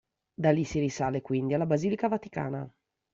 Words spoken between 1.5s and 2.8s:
alla basilica vaticana.